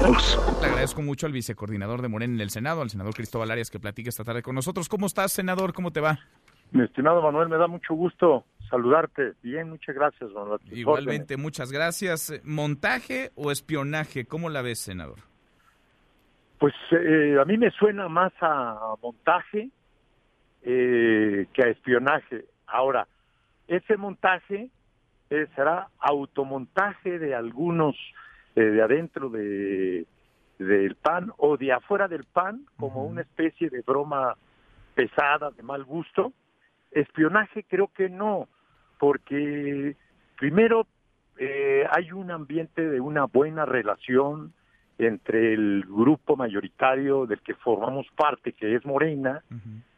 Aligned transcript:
Le 0.00 0.66
agradezco 0.66 1.02
mucho 1.02 1.26
al 1.26 1.32
vicecoordinador 1.32 2.02
de 2.02 2.08
Morena 2.08 2.34
en 2.34 2.40
el 2.40 2.50
Senado, 2.50 2.82
al 2.82 2.90
senador 2.90 3.14
Cristóbal 3.14 3.50
Arias, 3.50 3.68
que 3.68 3.80
platique 3.80 4.08
esta 4.10 4.22
tarde 4.22 4.42
con 4.42 4.54
nosotros. 4.54 4.88
¿Cómo 4.88 5.06
estás, 5.06 5.32
senador? 5.32 5.72
¿Cómo 5.72 5.90
te 5.90 6.00
va? 6.00 6.20
Mi 6.70 6.84
estimado 6.84 7.20
Manuel, 7.20 7.48
me 7.48 7.56
da 7.56 7.66
mucho 7.66 7.94
gusto 7.94 8.44
saludarte. 8.70 9.32
Bien, 9.42 9.68
muchas 9.68 9.96
gracias, 9.96 10.30
Manuel. 10.30 10.60
Igualmente, 10.70 11.36
muchas 11.36 11.72
gracias. 11.72 12.40
¿Montaje 12.44 13.32
o 13.34 13.50
espionaje? 13.50 14.24
¿Cómo 14.24 14.50
la 14.50 14.62
ves, 14.62 14.78
senador? 14.78 15.18
Pues 16.58 16.74
eh, 16.92 17.36
a 17.40 17.44
mí 17.44 17.58
me 17.58 17.72
suena 17.72 18.08
más 18.08 18.32
a 18.40 18.94
montaje 19.02 19.68
eh, 20.62 21.46
que 21.52 21.62
a 21.64 21.68
espionaje. 21.70 22.44
Ahora, 22.68 23.08
ese 23.66 23.96
montaje 23.96 24.70
eh, 25.30 25.46
será 25.56 25.88
automontaje 25.98 27.18
de 27.18 27.34
algunos 27.34 27.96
de 28.60 28.82
adentro 28.82 29.28
de 29.28 30.06
del 30.58 30.96
PAN 30.96 31.32
o 31.36 31.56
de 31.56 31.72
afuera 31.72 32.08
del 32.08 32.24
PAN 32.24 32.66
como 32.76 33.04
una 33.04 33.20
especie 33.20 33.70
de 33.70 33.82
broma 33.82 34.36
pesada, 34.94 35.52
de 35.52 35.62
mal 35.62 35.84
gusto. 35.84 36.32
Espionaje 36.90 37.64
creo 37.68 37.92
que 37.94 38.08
no, 38.08 38.48
porque 38.98 39.94
primero 40.36 40.88
hay 41.92 42.10
un 42.10 42.32
ambiente 42.32 42.88
de 42.88 43.00
una 43.00 43.26
buena 43.26 43.64
relación 43.64 44.52
entre 44.98 45.54
el 45.54 45.84
grupo 45.88 46.36
mayoritario 46.36 47.26
del 47.26 47.40
que 47.40 47.54
formamos 47.54 48.06
parte, 48.16 48.52
que 48.52 48.74
es 48.74 48.84
Morena, 48.84 49.42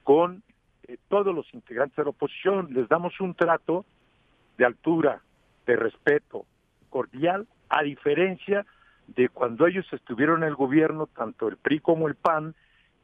con 0.05 0.43
eh, 0.87 0.99
todos 1.09 1.35
los 1.35 1.53
integrantes 1.55 1.97
de 1.97 2.05
la 2.05 2.11
oposición. 2.11 2.69
Les 2.73 2.89
damos 2.89 3.19
un 3.21 3.35
trato 3.35 3.87
de 4.59 4.67
altura, 4.67 5.23
de 5.67 5.77
respeto, 5.77 6.45
cordial, 6.91 7.47
a 7.71 7.83
diferencia 7.83 8.67
de 9.07 9.29
cuando 9.29 9.67
ellos 9.67 9.87
estuvieron 9.93 10.43
en 10.43 10.49
el 10.49 10.55
gobierno, 10.55 11.07
tanto 11.07 11.49
el 11.49 11.57
PRI 11.57 11.81
como 11.81 12.09
el 12.09 12.17
PAN, 12.17 12.55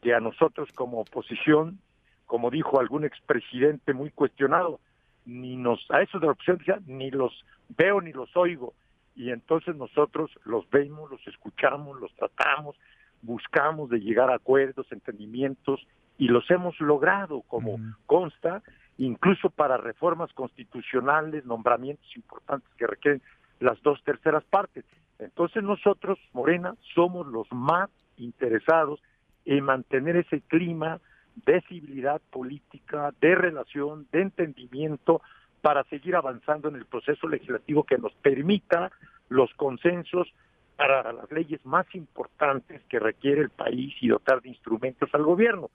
que 0.02 0.14
a 0.14 0.20
nosotros 0.20 0.68
como 0.74 1.00
oposición, 1.00 1.78
como 2.26 2.50
dijo 2.50 2.80
algún 2.80 3.04
expresidente 3.04 3.94
muy 3.94 4.10
cuestionado, 4.10 4.80
ni 5.24 5.56
nos, 5.56 5.84
a 5.90 6.02
esos 6.02 6.20
de 6.20 6.26
la 6.26 6.32
oposición, 6.32 6.84
ni 6.86 7.10
los 7.10 7.44
veo 7.76 8.00
ni 8.00 8.12
los 8.12 8.36
oigo. 8.36 8.74
Y 9.14 9.30
entonces 9.30 9.74
nosotros 9.74 10.30
los 10.44 10.68
vemos, 10.70 11.10
los 11.10 11.26
escuchamos, 11.26 11.98
los 12.00 12.14
tratamos, 12.14 12.76
buscamos 13.22 13.88
de 13.88 14.00
llegar 14.00 14.30
a 14.30 14.36
acuerdos, 14.36 14.86
entendimientos 14.92 15.86
y 16.18 16.28
los 16.28 16.50
hemos 16.50 16.78
logrado, 16.80 17.42
como 17.42 17.78
consta, 18.06 18.62
incluso 18.98 19.50
para 19.50 19.76
reformas 19.76 20.32
constitucionales, 20.32 21.44
nombramientos 21.44 22.06
importantes 22.16 22.72
que 22.76 22.86
requieren 22.86 23.22
las 23.60 23.80
dos 23.82 24.02
terceras 24.04 24.44
partes. 24.44 24.84
Entonces 25.18 25.62
nosotros, 25.62 26.18
Morena, 26.32 26.74
somos 26.94 27.26
los 27.26 27.50
más 27.52 27.90
interesados 28.16 29.00
en 29.44 29.64
mantener 29.64 30.16
ese 30.16 30.40
clima 30.42 31.00
de 31.44 31.60
civilidad 31.62 32.20
política, 32.30 33.12
de 33.20 33.34
relación, 33.34 34.06
de 34.12 34.22
entendimiento, 34.22 35.22
para 35.60 35.84
seguir 35.84 36.16
avanzando 36.16 36.68
en 36.68 36.76
el 36.76 36.84
proceso 36.84 37.28
legislativo 37.28 37.84
que 37.84 37.98
nos 37.98 38.12
permita 38.14 38.90
los 39.28 39.52
consensos 39.54 40.32
para 40.76 41.12
las 41.12 41.30
leyes 41.32 41.64
más 41.64 41.86
importantes 41.94 42.82
que 42.88 42.98
requiere 42.98 43.40
el 43.40 43.50
país 43.50 43.94
y 44.00 44.08
dotar 44.08 44.42
de 44.42 44.50
instrumentos 44.50 45.08
al 45.12 45.22
gobierno. 45.22 45.70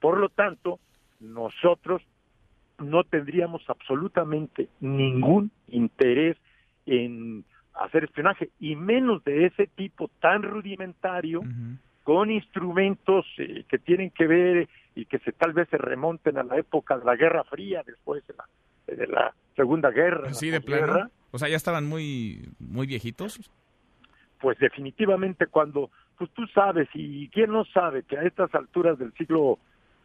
Por 0.00 0.18
lo 0.18 0.28
tanto, 0.30 0.80
nosotros 1.20 2.02
no 2.78 3.04
tendríamos 3.04 3.62
absolutamente 3.68 4.68
ningún 4.80 5.50
interés 5.68 6.36
en 6.88 7.44
hacer 7.74 8.04
espionaje 8.04 8.50
y 8.58 8.76
menos 8.76 9.22
de 9.24 9.46
ese 9.46 9.66
tipo 9.66 10.10
tan 10.20 10.42
rudimentario 10.42 11.42
con 12.02 12.30
instrumentos 12.30 13.26
eh, 13.38 13.64
que 13.68 13.78
tienen 13.78 14.10
que 14.10 14.26
ver 14.26 14.68
y 14.94 15.04
que 15.04 15.18
se 15.20 15.32
tal 15.32 15.52
vez 15.52 15.68
se 15.68 15.78
remonten 15.78 16.38
a 16.38 16.42
la 16.42 16.56
época 16.56 16.98
de 16.98 17.04
la 17.04 17.16
Guerra 17.16 17.44
Fría 17.44 17.82
después 17.86 18.26
de 18.26 18.34
la 18.34 18.44
de 18.96 19.06
la 19.06 19.34
Segunda 19.54 19.90
Guerra. 19.90 20.32
Sí, 20.34 20.50
de 20.50 20.60
plano. 20.60 21.10
O 21.30 21.38
sea, 21.38 21.48
ya 21.48 21.56
estaban 21.56 21.86
muy, 21.86 22.48
muy 22.58 22.86
viejitos. 22.86 23.50
Pues 24.40 24.58
definitivamente 24.58 25.46
cuando, 25.46 25.90
pues 26.16 26.30
tú 26.30 26.46
sabes, 26.54 26.88
y 26.94 27.28
quién 27.28 27.50
no 27.50 27.64
sabe 27.66 28.04
que 28.04 28.16
a 28.16 28.22
estas 28.22 28.54
alturas 28.54 28.98
del 28.98 29.12
siglo 29.14 29.58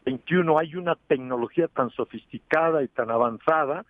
XXI 0.04 0.42
hay 0.58 0.74
una 0.76 0.96
tecnología 1.06 1.68
tan 1.68 1.90
sofisticada 1.90 2.82
y 2.82 2.88
tan 2.88 3.10
avanzada 3.10 3.86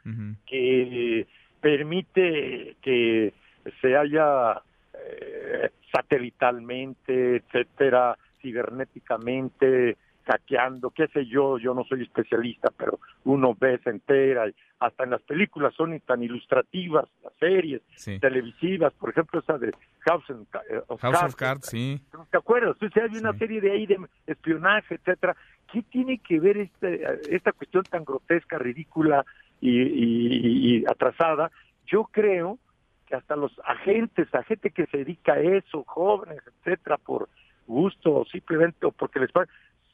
que 0.46 1.26
permite 1.64 2.76
que 2.82 3.32
se 3.80 3.96
haya 3.96 4.60
eh, 4.92 5.70
satelitalmente, 5.90 7.36
etcétera, 7.36 8.18
cibernéticamente, 8.42 9.96
hackeando, 10.26 10.90
qué 10.90 11.06
sé 11.08 11.24
yo, 11.24 11.56
yo 11.56 11.72
no 11.72 11.84
soy 11.84 12.02
especialista, 12.02 12.68
pero 12.76 12.98
uno 13.24 13.56
ve, 13.58 13.78
se 13.82 13.88
entera, 13.88 14.46
y 14.46 14.54
hasta 14.78 15.04
en 15.04 15.10
las 15.10 15.22
películas 15.22 15.72
son 15.74 15.98
tan 16.00 16.22
ilustrativas, 16.22 17.08
las 17.22 17.32
series 17.40 17.80
televisivas, 18.20 18.92
por 18.92 19.08
ejemplo 19.08 19.40
esa 19.40 19.56
de 19.56 19.72
House, 20.00 20.24
eh, 20.28 20.82
of, 20.88 21.00
Cards, 21.34 21.66
sí. 21.66 21.98
¿Te 22.30 22.36
acuerdas? 22.36 22.76
Entonces 22.78 23.10
hay 23.10 23.18
una 23.18 23.32
serie 23.38 23.62
de 23.62 23.70
ahí 23.70 23.86
de 23.86 23.98
espionaje, 24.26 24.96
etcétera. 24.96 25.34
¿Qué 25.72 25.80
tiene 25.80 26.18
que 26.18 26.38
ver 26.38 26.58
este, 26.58 27.02
esta 27.30 27.52
cuestión 27.52 27.84
tan 27.84 28.04
grotesca, 28.04 28.58
ridícula 28.58 29.24
y, 29.70 30.78
y 30.78 30.84
atrasada? 30.86 31.50
Yo 31.86 32.04
creo 32.04 32.58
que 33.06 33.16
hasta 33.16 33.36
los 33.36 33.52
agentes, 33.64 34.28
la 34.32 34.42
gente 34.44 34.70
que 34.70 34.86
se 34.86 34.98
dedica 34.98 35.34
a 35.34 35.40
eso, 35.40 35.84
jóvenes, 35.86 36.42
etcétera, 36.46 36.96
por 36.98 37.28
gusto 37.66 38.14
o 38.14 38.24
simplemente 38.26 38.86
o 38.86 38.92
porque 38.92 39.20
les 39.20 39.32
pagan, 39.32 39.48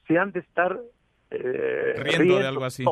se 0.06 0.18
han 0.18 0.32
de 0.32 0.40
estar 0.40 0.78
eh, 1.30 1.94
riendo, 1.98 2.38
de 2.38 2.46
algo 2.46 2.64
así. 2.64 2.84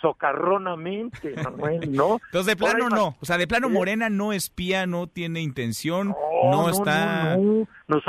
socarronamente, 0.00 1.34
Manuel, 1.44 1.92
¿no? 1.92 2.20
Entonces, 2.26 2.46
de 2.46 2.56
plano 2.56 2.88
no. 2.88 3.16
O 3.20 3.24
sea, 3.24 3.38
de 3.38 3.46
plano 3.46 3.68
Morena 3.68 4.08
no 4.08 4.32
espía, 4.32 4.86
no 4.86 5.06
tiene 5.06 5.40
intención, 5.40 6.14
no, 6.44 6.68
está 6.70 7.38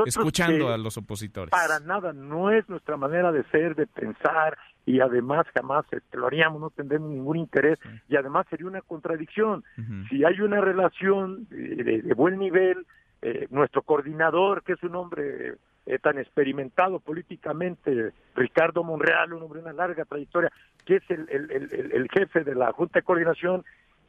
escuchando 0.05 0.69
a 0.69 0.78
los 0.78 0.97
opositores. 0.97 1.51
Para 1.51 1.79
nada, 1.79 2.13
no 2.13 2.51
es 2.51 2.67
nuestra 2.69 2.97
manera 2.97 3.31
de 3.31 3.43
ser, 3.51 3.75
de 3.75 3.88
pensar, 3.88 4.57
y 4.86 5.00
además 5.00 5.46
jamás 5.53 5.86
este, 5.92 6.18
lo 6.18 6.28
haríamos, 6.28 6.59
no 6.59 6.69
tendremos 6.69 7.09
ningún 7.09 7.38
interés, 7.38 7.80
y 8.09 8.16
además 8.16 8.47
sería 8.50 8.68
una 8.68 8.81
contradicción. 8.81 9.64
Si 10.09 10.24
hay 10.24 10.42
una 10.42 10.62
relación 10.62 11.47
de, 11.50 12.14
buen 12.16 12.40
nivel, 12.40 12.86
eh, 13.22 13.47
nuestro 13.52 13.84
coordinador, 13.84 14.64
que 14.64 14.74
es 14.74 14.84
un 14.84 14.96
hombre 14.96 15.56
eh, 15.86 16.00
tan 16.00 16.18
experimentado 16.18 17.00
políticamente, 17.00 18.12
Ricardo 18.36 18.84
Monreal, 18.84 19.34
un 19.34 19.44
hombre 19.44 19.62
de 19.62 19.66
una 19.66 19.74
larga 19.74 20.06
trayectoria, 20.06 20.52
que 20.86 20.96
es 20.96 21.03
el, 21.09 21.28
el, 21.30 22.09
jefe 22.09 22.44
de 22.44 22.56
la 22.56 22.72
Junta 22.72 23.00
de 23.00 23.03
Coordinación, 23.03 23.64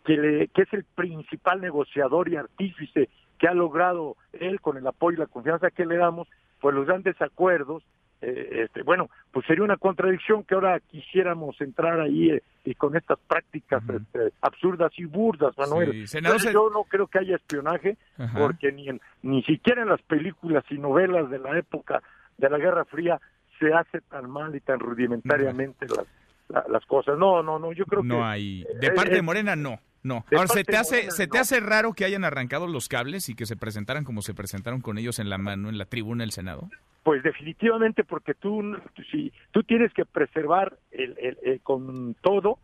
que, 0.05 0.16
le, 0.16 0.49
que 0.49 0.62
es 0.62 0.72
el 0.72 0.84
principal 0.84 1.61
negociador 1.61 2.28
y 2.28 2.37
artífice 2.37 3.11
que 3.38 3.49
ha 3.49 3.55
logrado 3.55 4.16
él 4.32 4.61
con 4.61 4.77
el 4.77 4.87
apoyo 4.87 5.16
y 5.16 5.21
la 5.21 5.27
confianza 5.27 5.71
que 5.71 5.84
le 5.84 5.97
damos, 5.97 6.28
pues 6.61 6.75
los 6.75 6.87
grandes 6.87 7.21
acuerdos 7.21 7.82
eh, 8.22 8.62
este, 8.65 8.83
bueno, 8.83 9.10
pues 9.33 9.44
sería 9.47 9.65
una 9.65 9.77
contradicción 9.77 10.44
que 10.44 10.55
ahora 10.55 10.78
quisiéramos 10.78 11.60
entrar 11.60 12.00
ahí 12.00 12.31
eh, 12.31 12.43
y 12.65 12.75
con 12.75 12.97
estas 12.97 13.19
prácticas 13.27 13.83
este, 13.88 14.33
absurdas 14.41 14.93
y 14.97 15.05
burdas, 15.05 15.59
Manuel. 15.59 16.06
Yo 16.06 16.71
no 16.71 16.84
creo 16.84 17.09
que 17.09 17.19
haya 17.19 17.37
espionaje, 17.37 17.97
porque 18.38 18.71
ni, 18.71 18.87
ni 19.22 19.43
siquiera 19.43 19.82
en 19.82 19.88
las 19.88 20.00
películas 20.03 20.65
y 20.71 20.78
novelas 20.78 21.28
de 21.31 21.41
la 21.41 21.59
época 21.59 22.00
de 22.38 22.49
la 22.49 22.59
Guerra 22.59 22.84
Fría 22.84 23.21
se 23.59 23.72
hace 23.75 24.00
tan 24.03 24.31
mal 24.31 24.55
y 24.55 24.61
tan 24.61 24.78
rudimentariamente 24.78 25.87
las, 25.88 26.69
las 26.69 26.87
cosas. 26.87 27.19
No, 27.19 27.43
no, 27.43 27.59
no, 27.59 27.72
yo 27.72 27.84
creo 27.87 28.03
que... 28.03 28.09
No 28.09 28.25
hay... 28.25 28.65
De 28.81 28.93
parte 28.93 29.15
de 29.15 29.22
Morena, 29.22 29.56
no. 29.56 29.81
No. 30.05 30.25
Ahora, 30.32 30.49
¿se 30.49 30.65
te, 30.65 30.77
hace, 30.77 31.11
¿se 31.12 31.28
te 31.28 31.38
hace 31.38 31.61
raro 31.61 31.93
que 31.93 32.05
hayan 32.05 32.25
arrancado 32.25 32.66
los 32.66 32.88
cables 32.88 33.28
y 33.28 33.34
que 33.34 33.47
se 33.47 33.56
presentaran 33.56 34.05
como 34.05 34.23
se 34.23 34.35
presentaron 34.35 34.81
con 34.81 34.99
ellos 34.99 35.20
en 35.20 35.31
la 35.31 35.38
mano, 35.38 35.69
en 35.69 35.79
la 35.79 35.85
tribuna 35.85 36.25
del 36.25 36.32
Senado? 36.32 36.69
Pues 37.02 37.22
definitivamente 37.22 38.04
porque 38.04 38.34
tú, 38.34 38.76
si, 39.10 39.32
tú 39.50 39.64
tienes 39.64 39.93
que 39.93 40.04
preservar 40.04 40.76
el, 40.93 41.60
con 41.62 42.14
todo 42.20 42.58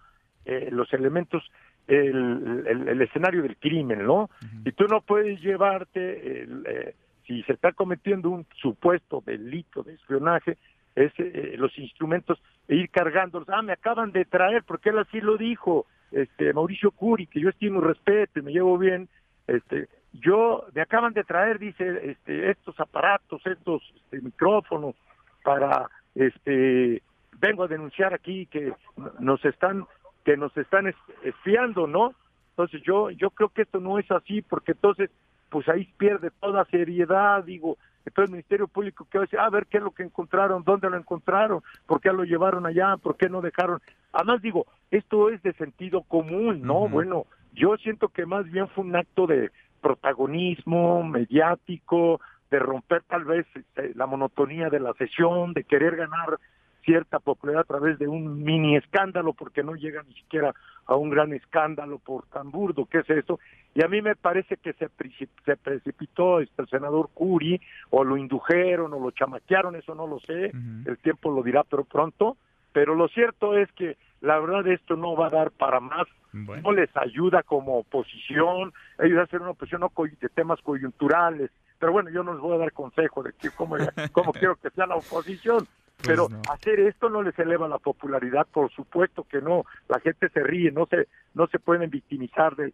eh, 0.44 0.69
los 0.70 0.93
elementos, 0.93 1.43
el, 1.88 3.00
escenario 3.02 3.43
del 3.43 3.56
crimen, 3.56 4.06
¿no? 4.06 4.31
Y 4.64 4.73
tú 4.73 4.87
no 4.87 5.00
puedes 5.00 5.40
llevarte, 5.40 6.44
eh, 6.44 6.94
si 7.26 7.43
se 7.43 7.52
está 7.52 7.73
cometiendo 7.73 8.31
un 8.31 8.46
supuesto 8.61 9.23
delito 9.26 9.82
de 9.82 9.94
espionaje, 9.94 10.56
es, 10.94 11.12
eh, 11.19 11.55
los 11.56 11.76
instrumentos 11.79 12.41
e 12.69 12.76
ir 12.76 12.91
cargándolos. 12.91 13.49
Ah, 13.49 13.62
me 13.62 13.73
acaban 13.73 14.12
de 14.12 14.25
traer, 14.25 14.62
porque 14.64 14.91
él 14.91 14.99
así 14.99 15.20
lo 15.20 15.37
dijo 15.37 15.87
este 16.11 16.52
Mauricio 16.52 16.91
Curi, 16.91 17.26
que 17.26 17.41
yo 17.41 17.49
estimo 17.49 17.81
respeto 17.81 18.38
y 18.38 18.43
me 18.43 18.52
llevo 18.52 18.79
bien, 18.79 19.08
este 19.46 19.88
yo 20.12 20.64
me 20.75 20.81
acaban 20.81 21.12
de 21.12 21.25
traer 21.25 21.58
dice 21.58 22.10
este 22.10 22.50
estos 22.50 22.78
aparatos, 22.81 23.44
estos 23.46 23.82
este, 23.96 24.20
micrófonos 24.20 24.94
para 25.43 25.88
este 26.14 27.02
vengo 27.38 27.64
a 27.64 27.69
denunciar 27.69 28.14
aquí 28.14 28.46
que 28.46 28.72
nos 29.20 29.44
están 29.44 29.87
que 30.25 30.37
nos 30.37 30.56
están 30.56 30.93
espiando, 31.22 31.87
¿no? 31.87 32.14
Entonces 32.50 32.82
yo 32.82 33.10
yo 33.10 33.31
creo 33.31 33.50
que 33.50 33.62
esto 33.62 33.81
no 33.81 33.99
es 33.99 34.10
así 34.10 34.43
porque 34.43 34.72
entonces 34.72 35.10
pues 35.50 35.69
ahí 35.69 35.84
pierde 35.96 36.31
toda 36.40 36.64
seriedad, 36.66 37.43
digo, 37.44 37.78
Entonces 38.05 38.28
el 38.28 38.32
Ministerio 38.32 38.69
Público 38.69 39.06
que 39.10 39.19
va 39.19 39.25
a 39.25 39.26
decir, 39.26 39.38
a 39.38 39.50
ver 39.50 39.66
qué 39.66 39.78
es 39.78 39.82
lo 39.82 39.93
que 39.93 40.02
encontraron, 40.02 40.64
dónde 40.64 40.90
lo 40.90 40.96
encontraron, 40.96 41.62
por 41.87 42.00
qué 42.00 42.12
lo 42.12 42.25
llevaron 42.25 42.66
allá, 42.66 42.96
por 42.96 43.16
qué 43.16 43.28
no 43.28 43.40
dejaron. 43.40 43.81
Además 44.12 44.43
digo, 44.43 44.66
esto 44.90 45.31
es 45.31 45.43
de 45.43 45.52
sentido 45.55 46.02
común, 46.02 46.62
¿no? 46.62 46.88
Bueno, 46.88 47.26
yo 47.52 47.76
siento 47.76 48.08
que 48.08 48.26
más 48.26 48.50
bien 48.50 48.69
fue 48.69 48.84
un 48.84 48.96
acto 48.96 49.26
de 49.26 49.50
protagonismo 49.81 51.03
mediático, 51.03 52.21
de 52.51 52.59
romper 52.59 53.03
tal 53.03 53.25
vez 53.25 53.47
este, 53.55 53.95
la 53.95 54.07
monotonía 54.07 54.71
de 54.71 54.81
la 54.81 54.95
sesión, 54.95 55.53
de 55.53 55.65
querer 55.65 55.97
ganar 55.97 56.39
cierta 56.85 57.19
popularidad 57.19 57.63
a 57.63 57.65
través 57.65 57.99
de 57.99 58.09
un 58.09 58.43
mini 58.43 58.77
escándalo, 58.77 59.35
porque 59.35 59.63
no 59.63 59.75
llega 59.75 60.03
ni 60.05 60.15
siquiera 60.15 60.55
a 60.87 60.97
un 60.97 61.11
gran 61.11 61.35
escándalo 61.35 61.99
por 61.99 62.25
tan 62.27 62.51
burdo 62.51 62.87
que 62.87 63.01
es 63.01 63.11
eso. 63.11 63.39
Y 63.75 63.85
a 63.85 63.89
mí 63.89 64.01
me 64.01 64.17
parece 64.17 64.57
que 64.57 64.73
se, 64.73 64.89
se 65.45 65.57
precipitó 65.57 66.41
este, 66.41 66.63
el 66.63 66.69
senador 66.69 67.11
Curi, 67.13 67.61
o 67.91 68.05
lo 68.05 68.17
indujeron, 68.17 68.95
o 68.95 69.01
lo 69.01 69.11
chamaquearon, 69.11 69.77
eso 69.77 69.95
no 69.95 70.07
lo 70.07 70.19
sé, 70.21 70.51
el 70.87 70.99
tiempo 71.03 71.31
lo 71.31 71.43
dirá, 71.43 71.63
pero 71.65 71.85
pronto. 71.85 72.39
Pero 72.73 72.94
lo 72.94 73.09
cierto 73.09 73.56
es 73.56 73.70
que 73.73 73.97
la 74.20 74.38
verdad 74.38 74.67
esto 74.69 74.97
no 74.97 75.17
va 75.17 75.29
a 75.29 75.31
dar 75.31 75.50
para 75.50 75.81
más, 75.81 76.06
no 76.32 76.73
les 76.73 76.94
ayuda 76.97 77.43
como 77.43 77.79
oposición, 77.79 78.73
ellos 78.99 79.19
hacen 79.20 79.43
una 79.43 79.50
oposición 79.50 79.81
no 79.81 79.93
de 80.20 80.29
temas 80.29 80.61
coyunturales, 80.62 81.50
pero 81.79 81.93
bueno, 81.93 82.11
yo 82.11 82.23
no 82.23 82.32
les 82.32 82.43
voy 82.43 82.56
a 82.56 82.59
dar 82.59 82.73
consejo 82.73 83.23
de 83.23 83.32
cómo, 83.56 83.76
cómo 84.12 84.32
quiero 84.32 84.56
que 84.56 84.70
sea 84.70 84.87
la 84.87 84.97
oposición, 84.97 85.67
pues 85.99 86.09
pero 86.09 86.29
hacer 86.50 86.79
esto 86.81 87.09
no 87.09 87.23
les 87.23 87.37
eleva 87.38 87.67
la 87.67 87.79
popularidad, 87.79 88.47
por 88.53 88.70
supuesto 88.70 89.25
que 89.25 89.41
no. 89.41 89.65
La 89.88 89.99
gente 89.99 90.29
se 90.29 90.44
ríe, 90.44 90.70
no 90.70 90.87
se 90.87 91.09
no 91.35 91.49
se 91.49 91.59
pueden 91.59 91.91
victimizar 91.91 92.55
de. 92.55 92.73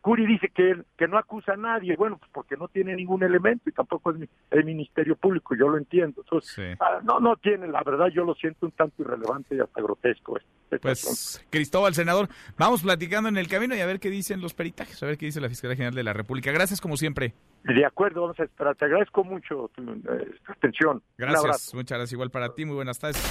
Curi 0.00 0.26
dice 0.26 0.48
que 0.48 0.70
él, 0.70 0.86
que 0.96 1.06
no 1.06 1.18
acusa 1.18 1.52
a 1.52 1.56
nadie, 1.56 1.94
bueno, 1.96 2.16
pues 2.16 2.30
porque 2.32 2.56
no 2.56 2.68
tiene 2.68 2.96
ningún 2.96 3.22
elemento 3.22 3.68
y 3.68 3.72
tampoco 3.72 4.12
es 4.12 4.28
el 4.50 4.64
Ministerio 4.64 5.14
Público, 5.14 5.54
yo 5.54 5.68
lo 5.68 5.76
entiendo. 5.76 6.22
Entonces, 6.22 6.78
ah, 6.80 7.00
no 7.02 7.20
no 7.20 7.36
tiene, 7.36 7.68
la 7.68 7.82
verdad 7.82 8.08
yo 8.08 8.24
lo 8.24 8.34
siento 8.34 8.66
un 8.66 8.72
tanto 8.72 9.02
irrelevante 9.02 9.54
y 9.54 9.60
hasta 9.60 9.82
grotesco. 9.82 10.38
pues 10.80 11.44
Cristóbal, 11.50 11.94
senador, 11.94 12.28
vamos 12.56 12.82
platicando 12.82 13.28
en 13.28 13.36
el 13.36 13.46
camino 13.48 13.76
y 13.76 13.80
a 13.80 13.86
ver 13.86 14.00
qué 14.00 14.08
dicen 14.08 14.40
los 14.40 14.54
peritajes, 14.54 15.02
a 15.02 15.06
ver 15.06 15.18
qué 15.18 15.26
dice 15.26 15.40
la 15.40 15.50
Fiscalía 15.50 15.76
General 15.76 15.94
de 15.94 16.04
la 16.04 16.14
República. 16.14 16.50
Gracias 16.50 16.80
como 16.80 16.96
siempre. 16.96 17.34
De 17.64 17.84
acuerdo, 17.84 18.22
vamos 18.22 18.40
a 18.40 18.44
esperar. 18.44 18.74
Te 18.76 18.86
agradezco 18.86 19.22
mucho 19.22 19.70
tu, 19.74 19.82
eh, 19.82 20.34
atención. 20.46 21.02
Gracias, 21.18 21.74
muchas 21.74 21.98
gracias 21.98 22.12
igual 22.14 22.30
para 22.30 22.54
ti, 22.54 22.64
muy 22.64 22.76
buenas 22.76 22.98
tardes. 22.98 23.22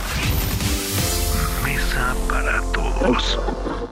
Mesa 1.65 2.15
para 2.29 2.61
todos. 2.71 3.88